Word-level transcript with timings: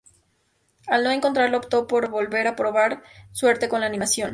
Al 0.87 1.03
no 1.03 1.11
encontrarlo, 1.11 1.57
optó 1.59 1.85
por 1.85 2.09
volver 2.09 2.47
a 2.47 2.55
probar 2.55 3.03
suerte 3.31 3.69
con 3.69 3.81
la 3.81 3.85
animación. 3.85 4.29